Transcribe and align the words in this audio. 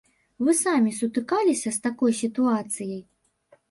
Вы 0.47 0.55
самі 0.61 0.95
сутыкаліся 1.01 1.69
з 1.79 1.87
такой 1.87 2.19
сітуацыяй? 2.25 3.01